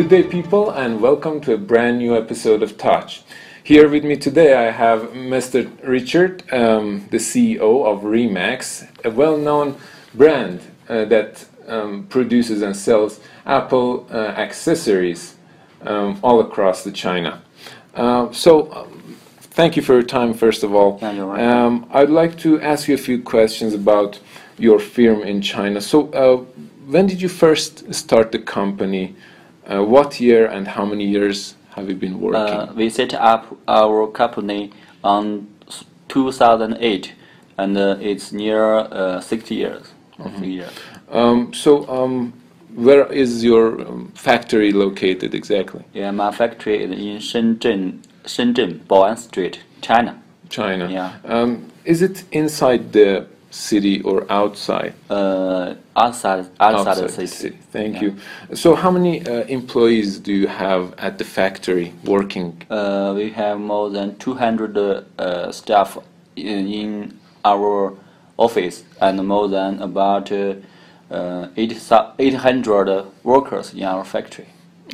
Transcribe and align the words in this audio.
day, 0.00 0.22
people, 0.22 0.70
and 0.70 1.02
welcome 1.02 1.38
to 1.38 1.52
a 1.52 1.58
brand 1.58 1.98
new 1.98 2.16
episode 2.16 2.62
of 2.62 2.78
Touch. 2.78 3.22
Here 3.62 3.86
with 3.90 4.04
me 4.04 4.16
today, 4.16 4.54
I 4.54 4.70
have 4.70 5.10
Mr. 5.10 5.70
Richard, 5.86 6.42
um, 6.50 7.06
the 7.10 7.18
CEO 7.18 7.84
of 7.84 8.00
Remax, 8.00 8.88
a 9.04 9.10
well 9.10 9.36
known 9.36 9.76
brand 10.14 10.62
uh, 10.88 11.04
that 11.04 11.44
um, 11.68 12.06
produces 12.06 12.62
and 12.62 12.74
sells 12.74 13.20
Apple 13.44 14.06
uh, 14.10 14.16
accessories 14.16 15.36
um, 15.82 16.18
all 16.22 16.40
across 16.40 16.84
the 16.84 16.90
China. 16.90 17.42
Uh, 17.94 18.32
so, 18.32 18.72
um, 18.72 19.16
thank 19.40 19.76
you 19.76 19.82
for 19.82 19.92
your 19.92 20.02
time, 20.02 20.32
first 20.32 20.64
of 20.64 20.74
all. 20.74 20.98
Um, 21.04 21.86
I'd 21.92 22.08
like 22.08 22.38
to 22.38 22.58
ask 22.62 22.88
you 22.88 22.94
a 22.94 22.98
few 22.98 23.22
questions 23.22 23.74
about 23.74 24.18
your 24.56 24.78
firm 24.78 25.22
in 25.22 25.42
China. 25.42 25.82
So, 25.82 26.10
uh, 26.12 26.38
when 26.86 27.06
did 27.06 27.20
you 27.20 27.28
first 27.28 27.92
start 27.92 28.32
the 28.32 28.38
company? 28.38 29.14
Uh, 29.66 29.82
what 29.84 30.20
year 30.20 30.46
and 30.46 30.66
how 30.68 30.84
many 30.84 31.06
years 31.06 31.54
have 31.74 31.88
you 31.88 31.94
been 31.94 32.20
working? 32.20 32.40
Uh, 32.40 32.72
we 32.74 32.90
set 32.90 33.14
up 33.14 33.56
our 33.68 34.06
company 34.08 34.72
on 35.04 35.48
2008, 36.08 37.14
and 37.58 37.76
uh, 37.78 37.96
it's 38.00 38.32
near 38.32 38.74
uh, 38.74 39.20
60 39.20 39.54
years. 39.54 39.92
of 40.18 40.40
the 40.40 40.46
year. 40.46 40.70
Um, 41.10 41.52
so, 41.52 41.88
um, 41.88 42.32
where 42.74 43.10
is 43.12 43.44
your 43.44 43.80
um, 43.80 44.12
factory 44.14 44.72
located 44.72 45.34
exactly? 45.34 45.84
Yeah, 45.92 46.10
my 46.10 46.32
factory 46.32 46.82
is 46.82 46.90
in 46.90 47.18
Shenzhen, 47.18 48.02
Shenzhen, 48.24 48.80
Bao'an 48.86 49.18
Street, 49.18 49.60
China. 49.80 50.22
China. 50.48 50.88
Yeah. 50.90 51.16
Um, 51.24 51.70
is 51.84 52.02
it 52.02 52.24
inside 52.30 52.92
the 52.92 53.26
city 53.52 54.00
or 54.02 54.26
outside? 54.30 54.94
Uh, 55.08 55.74
outside, 55.94 56.46
outside, 56.58 56.96
the 56.96 57.26
city. 57.26 57.56
Thank 57.70 57.94
Yeah. 57.94 58.02
you. 58.02 58.16
So, 58.54 58.74
how 58.74 58.90
many 58.90 59.24
uh, 59.26 59.44
employees 59.48 60.18
do 60.18 60.32
you 60.32 60.48
have 60.48 60.94
at 60.98 61.18
the 61.18 61.24
factory 61.24 61.92
working? 62.04 62.62
Uh, 62.70 63.12
we 63.14 63.30
have 63.30 63.60
more 63.60 63.90
than 63.90 64.16
200 64.18 64.76
uh, 65.18 65.52
staff 65.52 65.98
in, 66.36 66.66
in 66.66 67.18
our 67.44 67.92
office 68.38 68.84
and 69.00 69.26
more 69.26 69.48
than 69.48 69.80
about 69.82 70.32
uh, 70.32 70.54
uh, 71.10 71.48
8, 71.56 71.92
800 72.18 73.04
workers 73.22 73.74
in 73.74 73.84
our 73.84 74.04
factory. 74.04 74.46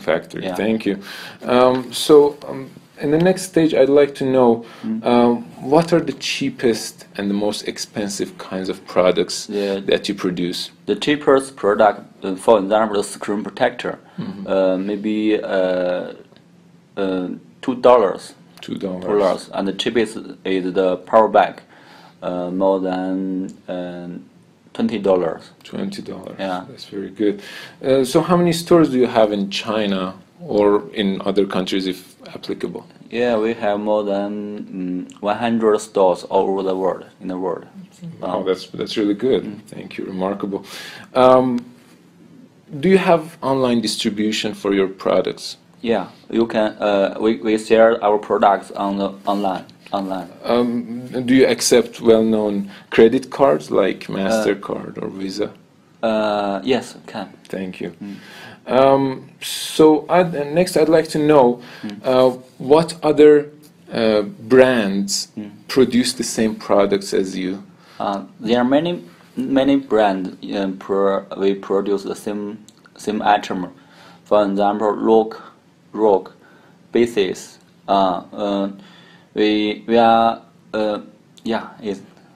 Factory. 0.00 0.44
Yeah. 0.44 0.54
Thank 0.54 0.86
you. 0.86 0.98
Um, 1.42 1.92
so, 1.92 2.36
um, 2.48 2.70
in 3.02 3.10
the 3.10 3.18
next 3.18 3.42
stage, 3.42 3.74
I'd 3.74 3.88
like 4.00 4.14
to 4.20 4.24
know 4.24 4.64
Mm. 4.84 5.04
um, 5.04 5.32
what 5.72 5.92
are 5.92 6.00
the 6.10 6.12
cheapest 6.30 6.94
and 7.16 7.24
the 7.30 7.34
most 7.46 7.60
expensive 7.72 8.30
kinds 8.38 8.68
of 8.68 8.76
products 8.86 9.48
Yeah. 9.50 9.80
that 9.90 10.08
you 10.08 10.14
produce? 10.14 10.70
The 10.86 10.96
cheapest 10.96 11.56
product, 11.56 11.98
uh, 12.24 12.34
for 12.36 12.58
example, 12.62 12.96
the 13.02 13.04
screen 13.16 13.42
protector, 13.42 13.94
uh, 14.46 14.76
maybe 14.90 15.16
uh, 15.42 16.12
uh, 16.96 17.28
two 17.64 17.74
dollars, 17.88 18.34
Two 18.60 18.76
dollars. 18.76 19.50
and 19.54 19.66
the 19.68 19.72
cheapest 19.82 20.16
is 20.44 20.72
the 20.72 20.96
power 21.10 21.28
bank, 21.28 21.56
uh, 22.22 22.50
more 22.50 22.78
than 22.80 23.14
uh, 23.68 24.08
twenty 24.76 24.98
dollars. 24.98 25.42
Twenty 25.64 26.02
dollars. 26.02 26.36
Yeah. 26.38 26.64
That's 26.70 26.84
very 26.96 27.10
good. 27.10 27.36
Uh, 27.84 28.04
so, 28.04 28.20
how 28.20 28.36
many 28.36 28.52
stores 28.52 28.90
do 28.92 28.98
you 28.98 29.08
have 29.18 29.32
in 29.32 29.50
China 29.50 30.14
or 30.46 30.88
in 30.94 31.20
other 31.22 31.46
countries, 31.46 31.86
if 31.86 32.16
applicable? 32.34 32.86
Yeah, 33.10 33.36
we 33.36 33.54
have 33.54 33.78
more 33.80 34.02
than 34.04 35.06
mm, 35.10 35.22
100 35.22 35.78
stores 35.80 36.24
all 36.24 36.48
over 36.50 36.62
the 36.62 36.76
world, 36.76 37.04
in 37.20 37.28
the 37.28 37.36
world. 37.38 37.66
Wow, 38.20 38.38
Um, 38.40 38.46
that's 38.46 38.66
that's 38.68 38.96
really 38.96 39.14
good. 39.14 39.42
Thank 39.68 39.96
you. 39.98 40.04
Remarkable. 40.06 40.64
Um, 41.14 41.58
do 42.80 42.88
you 42.88 42.98
have 42.98 43.36
online 43.42 43.80
distribution 43.80 44.54
for 44.54 44.72
your 44.74 44.88
products? 44.88 45.56
yeah, 45.82 46.06
you 46.30 46.46
can. 46.46 46.70
Uh, 46.80 47.16
we 47.20 47.36
we 47.42 47.58
sell 47.58 47.98
our 48.02 48.18
products 48.18 48.70
on 48.72 48.98
the 48.98 49.08
online. 49.26 49.64
Online. 49.92 50.28
Um, 50.44 51.06
do 51.26 51.34
you 51.34 51.46
accept 51.46 52.00
well-known 52.00 52.70
credit 52.90 53.30
cards 53.30 53.70
like 53.70 54.06
Mastercard 54.08 54.96
or 55.02 55.08
Visa? 55.08 55.52
Uh, 56.02 56.60
yes, 56.64 56.96
can. 57.06 57.32
Thank 57.44 57.80
you. 57.80 57.94
Um, 58.66 59.30
so 59.40 60.06
I'd, 60.08 60.34
uh, 60.34 60.44
next, 60.44 60.76
I'd 60.76 60.88
like 60.88 61.08
to 61.08 61.18
know 61.18 61.62
uh, 62.04 62.30
what 62.58 62.96
other 63.02 63.50
uh, 63.92 64.22
brands 64.22 65.28
produce 65.68 66.12
the 66.14 66.24
same 66.24 66.54
products 66.56 67.12
as 67.12 67.36
you. 67.36 67.62
Uh, 67.98 68.24
there 68.40 68.58
are 68.58 68.64
many 68.64 69.04
many 69.36 69.76
brands 69.76 70.36
pro, 70.78 71.24
we 71.38 71.54
produce 71.54 72.02
the 72.02 72.14
same 72.14 72.64
same 72.96 73.22
item. 73.22 73.72
For 74.24 74.44
example, 74.44 74.90
Rock, 74.90 75.40
Rock, 75.92 76.32
Baseus. 76.92 77.58
Uh, 77.88 78.22
uh, 78.32 78.72
we 79.34 79.84
we 79.86 79.96
are 79.98 80.42
uh, 80.72 81.00
yeah 81.44 81.70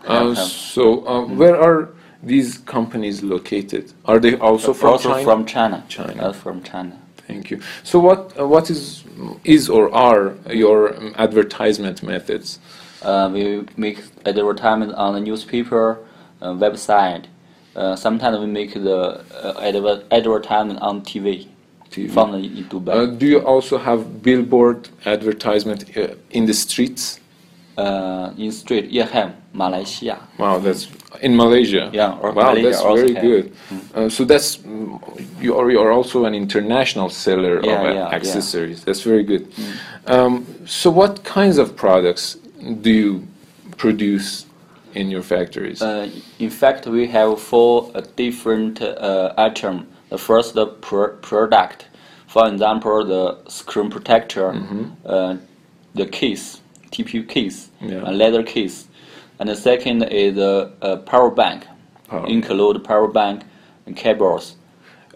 Uh, 0.06 0.34
so 0.34 1.06
uh, 1.06 1.27
where 1.27 1.60
are 1.60 1.88
these 2.27 2.59
companies 2.59 3.23
located? 3.23 3.93
Are 4.05 4.19
they 4.19 4.37
also 4.37 4.75
from 4.75 4.91
also 4.91 5.11
China? 5.11 5.25
from 5.25 5.47
China. 5.47 5.85
China. 5.89 6.23
Uh, 6.23 6.33
from 6.33 6.63
China. 6.63 6.99
Thank 7.27 7.51
you. 7.51 7.61
So 7.83 7.99
what 7.99 8.39
uh, 8.39 8.47
what 8.47 8.71
is 8.71 9.05
is 9.45 9.69
or 9.69 9.93
are 9.95 10.35
your 10.51 10.97
um, 10.97 11.15
advertisement 11.17 12.03
methods? 12.03 12.59
Uh, 13.03 13.31
we 13.33 13.65
make 13.77 13.99
advertisement 14.25 14.93
on 14.95 15.15
the 15.15 15.21
newspaper, 15.21 15.99
uh, 16.41 16.49
website. 16.49 17.27
Uh, 17.75 17.95
sometimes 17.95 18.39
we 18.39 18.47
make 18.47 18.73
the 18.75 19.23
uh, 19.45 19.61
adver- 19.61 20.03
advertisement 20.11 20.81
on 20.81 21.03
TV. 21.03 21.49
TV. 21.91 22.11
From 22.11 22.33
Dubai. 22.33 22.95
Uh, 22.95 23.07
do 23.07 23.27
you 23.27 23.41
also 23.41 23.79
have 23.79 24.23
billboard 24.23 24.89
advertisement 25.05 25.97
uh, 25.97 26.15
in 26.31 26.47
the 26.47 26.55
streets? 26.55 27.21
Uh, 27.77 28.33
in 28.39 28.53
street 28.53 28.91
Yehem, 28.91 29.35
Malaysia. 29.53 30.19
Wow, 30.39 30.59
that's 30.59 30.89
in 31.21 31.37
Malaysia. 31.37 31.91
Yeah, 31.93 32.19
or 32.21 32.33
wow, 32.33 32.53
Malaysia 32.53 32.71
that's 32.71 32.83
very 32.83 33.15
good. 33.15 33.53
Uh, 33.95 34.09
so 34.09 34.25
that's 34.25 34.59
mm, 34.59 35.01
you 35.41 35.57
are 35.57 35.71
you 35.71 35.81
are 35.81 35.93
also 35.93 36.25
an 36.25 36.35
international 36.35 37.11
seller 37.11 37.61
Yeah, 37.65 37.81
of 37.81 37.85
yeah, 37.85 37.93
yeah. 37.95 38.09
accessories. 38.17 38.85
That's 38.85 39.03
very 39.03 39.25
good. 39.25 39.53
Um, 40.07 40.47
so 40.67 40.91
what 40.91 41.25
kinds 41.25 41.59
of 41.59 41.77
products 41.77 42.37
do 42.81 42.91
you 42.91 43.29
produce 43.77 44.47
in 44.95 45.11
your 45.11 45.23
factories? 45.23 45.83
Uh, 45.83 46.09
in 46.39 46.51
fact, 46.51 46.87
we 46.87 47.07
have 47.09 47.41
four 47.41 47.91
uh, 47.95 48.01
different 48.17 48.81
uh, 48.81 49.35
items. 49.37 49.87
The 50.09 50.19
first 50.19 50.55
the 50.55 50.67
pr- 50.67 51.19
product, 51.21 51.89
for 52.29 52.49
example, 52.49 53.05
the 53.05 53.51
screen 53.51 53.91
protector, 53.91 54.55
uh, 55.05 55.37
the 55.95 56.07
case, 56.07 56.61
TPU 56.91 57.27
case, 57.29 57.69
Yeah. 57.81 58.03
a 58.11 58.13
leather 58.13 58.43
case, 58.43 58.87
and 59.39 59.49
the 59.49 59.57
second 59.57 60.03
is 60.05 60.35
the 60.37 60.71
uh, 60.83 60.97
power 60.97 61.31
bank, 61.31 61.67
Power 62.09 62.27
include 62.27 62.85
power 62.85 63.09
bank 63.09 63.43
and 63.87 63.97
cables. 63.97 64.55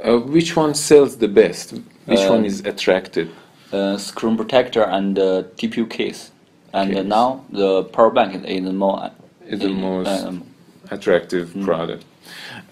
Uh, 0.05 0.19
which 0.19 0.57
one 0.57 0.75
sells 0.75 1.17
the 1.17 1.29
best? 1.29 1.75
Which 2.07 2.21
Uh, 2.21 2.31
one 2.35 2.45
is 2.45 2.61
attractive? 2.65 3.29
uh, 3.73 3.97
screen 3.97 4.37
protector 4.37 4.83
and 4.83 5.17
uh, 5.19 5.43
TPU 5.57 5.89
case. 5.89 6.33
And 6.73 6.91
uh, 6.91 6.95
Case. 7.03 7.07
now 7.07 7.45
the 7.51 7.85
power 7.85 8.11
bank 8.11 8.35
is, 8.35 8.43
is 8.45 8.73
more 8.73 9.11
Is 9.47 9.61
the 9.61 9.69
most 9.69 10.25
um, 10.25 10.43
attractive 10.91 11.55
product. 11.65 12.05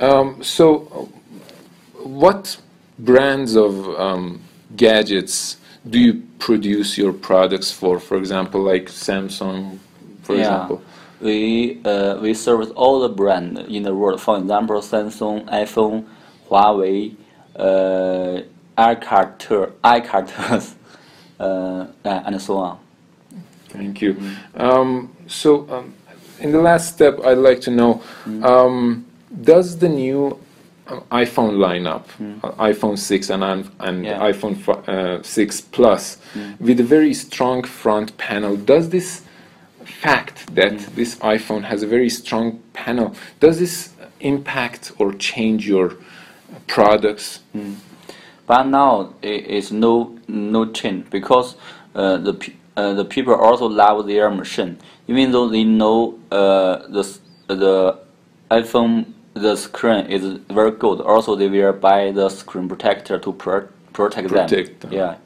Um, 0.01 0.43
so, 0.43 0.67
uh, 0.95 2.03
what 2.05 2.57
brands 2.99 3.55
of 3.57 3.89
um, 3.99 4.41
gadgets 4.77 5.57
do 5.91 5.99
you 5.99 6.23
produce 6.39 6.99
your 6.99 7.13
products 7.13 7.71
for? 7.71 7.99
For 7.99 8.17
example, 8.17 8.63
like 8.63 8.87
Samsung, 8.87 9.79
for 10.23 10.35
yeah. 10.35 10.41
example. 10.43 10.83
We 11.21 11.81
uh, 11.85 12.19
we 12.21 12.35
service 12.35 12.71
all 12.71 13.01
the 13.01 13.09
brand 13.09 13.59
in 13.59 13.83
the 13.83 13.95
world. 13.95 14.21
For 14.21 14.39
example, 14.39 14.81
Samsung, 14.81 15.49
iPhone, 15.49 16.07
Huawei, 16.49 17.17
uh, 17.57 18.43
iCarter, 18.77 19.73
iCarters, 19.83 20.75
uh, 21.41 21.87
and 22.05 22.41
so 22.41 22.57
on. 22.59 22.79
Thank 23.69 24.01
you. 24.01 24.17
Um, 24.55 25.15
so, 25.27 25.69
um, 25.71 25.95
in 26.41 26.53
the 26.53 26.61
last 26.61 26.95
step, 26.95 27.19
I'd 27.25 27.39
like 27.39 27.61
to 27.63 27.71
know: 27.71 28.03
um, 28.43 29.07
Does 29.43 29.79
the 29.79 29.89
new 29.89 30.39
iPhone 31.11 31.57
lineup, 31.59 32.05
uh, 32.43 32.51
iPhone 32.65 32.97
6 32.99 33.31
and 33.31 33.43
and 33.81 34.05
Yeah. 34.05 34.21
iPhone 34.21 34.57
uh, 34.89 35.23
6 35.23 35.61
Plus, 35.61 36.19
with 36.61 36.81
a 36.81 36.85
very 36.85 37.15
strong 37.15 37.63
front 37.63 38.17
panel, 38.17 38.57
does 38.57 38.89
this 38.89 39.23
fact 39.85 40.55
that 40.55 40.79
this 40.95 41.17
iPhone 41.17 41.65
has 41.65 41.83
a 41.83 41.87
very 41.87 42.09
strong 42.11 42.61
panel, 42.73 43.15
does 43.41 43.59
this 43.59 43.91
impact 44.21 44.93
or 44.99 45.13
change 45.13 45.67
your 45.69 45.93
products? 46.67 47.41
But 48.47 48.65
now 48.67 49.13
it 49.23 49.45
is 49.47 49.71
no 49.73 50.17
no 50.27 50.65
change 50.73 51.11
because 51.11 51.57
uh, 51.95 52.17
the 52.17 52.35
uh, 52.77 52.95
the 52.95 53.05
people 53.05 53.35
also 53.35 53.67
love 53.67 54.07
their 54.07 54.31
machine, 54.31 54.79
even 55.07 55.33
though 55.33 55.49
they 55.49 55.65
know 55.65 56.19
uh, 56.31 56.87
the 56.89 57.19
the 57.49 57.99
iPhone 58.51 59.05
the 59.39 59.57
screen 59.57 60.07
is 60.07 60.25
very 60.51 60.71
good. 60.73 61.01
Also, 61.01 61.35
they 61.37 61.49
will 61.49 61.73
buy 61.73 62.11
the 62.11 62.29
screen 62.29 62.69
protector 62.69 63.19
to 63.19 63.33
pro- 63.33 63.69
protect, 63.93 64.29
Protect 64.29 64.81
them. 64.81 64.91
them. 64.91 64.99
Yeah, 64.99 65.17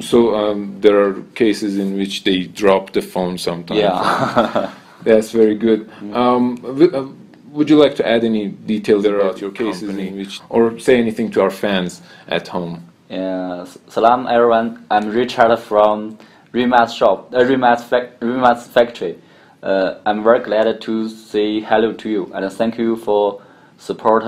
So 0.00 0.34
um, 0.36 0.80
there 0.80 0.96
are 1.04 1.14
cases 1.34 1.76
in 1.78 1.96
which 1.96 2.24
they 2.24 2.44
drop 2.46 2.92
the 2.92 3.02
phone 3.02 3.38
sometimes. 3.38 3.80
yeah. 3.80 4.72
That's 5.02 5.30
very 5.32 5.54
good. 5.54 5.88
Mm-hmm. 5.88 6.14
Um, 6.14 6.56
w- 6.56 6.92
uh, 6.94 7.08
would 7.52 7.68
you 7.70 7.76
like 7.76 7.94
to 7.96 8.06
add 8.06 8.22
any 8.22 8.48
details 8.48 9.04
about 9.06 9.40
your 9.40 9.50
cases 9.50 9.88
in 9.88 10.16
which, 10.16 10.40
or 10.48 10.78
say 10.78 10.98
anything 10.98 11.30
to 11.32 11.40
our 11.42 11.50
fans 11.50 12.02
at 12.28 12.46
home? 12.48 12.84
Yeah, 13.08 13.64
salam 13.88 14.26
everyone. 14.28 14.86
I'm 14.90 15.08
Richard 15.10 15.56
from 15.58 16.18
Remax 16.52 16.94
shop, 16.96 17.34
uh, 17.34 17.38
Remax, 17.38 17.80
fac- 17.82 18.20
Remax 18.20 18.68
factory. 18.68 19.16
Uh, 19.62 19.98
I'm 20.06 20.22
very 20.22 20.40
glad 20.40 20.80
to 20.80 21.08
say 21.08 21.60
hello 21.60 21.92
to 21.92 22.08
you 22.08 22.32
and 22.34 22.50
thank 22.52 22.78
you 22.78 22.96
for 22.96 23.42
support 23.78 24.24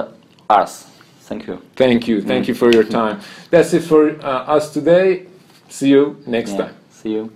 us. 0.50 0.90
Thank 1.20 1.46
you. 1.46 1.62
Thank 1.76 2.08
you. 2.08 2.20
Thank 2.20 2.48
you 2.48 2.54
for 2.54 2.70
your 2.70 2.84
time. 2.84 3.20
That's 3.50 3.72
it 3.72 3.80
for 3.84 4.10
uh, 4.22 4.56
us 4.56 4.72
today. 4.72 5.26
See 5.68 5.88
you 5.88 6.22
next 6.26 6.50
Yeah. 6.52 6.56
time. 6.58 6.74
See 6.90 7.12
you. 7.12 7.32